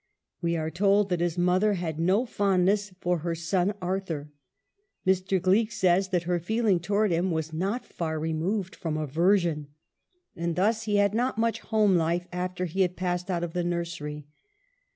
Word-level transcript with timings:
We 0.41 0.55
are 0.57 0.71
told 0.71 1.09
that 1.09 1.19
his 1.19 1.37
mother 1.37 1.73
had 1.75 1.99
no 1.99 2.25
fondness 2.25 2.91
for 2.99 3.19
her 3.19 3.35
son 3.35 3.75
Arthur; 3.83 4.31
Mr. 5.05 5.39
Gleig 5.39 5.71
says 5.71 6.09
that 6.09 6.23
her 6.23 6.39
feeling 6.39 6.79
towards 6.79 7.13
him 7.13 7.29
was" 7.29 7.53
not 7.69 7.85
far 7.85 8.19
removed 8.19 8.75
from 8.75 8.97
aversion"; 8.97 9.67
and 10.35 10.55
thus 10.55 10.85
he 10.85 10.95
had 10.95 11.13
not 11.13 11.35
AT 11.35 11.37
ANGERS 11.37 11.41
much 11.41 11.59
home 11.59 11.95
life 11.95 12.27
after 12.33 12.65
he 12.65 12.81
had 12.81 12.95
passed 12.95 13.29
out 13.29 13.43
of 13.43 13.53
the 13.53 13.63
nursery. 13.63 14.25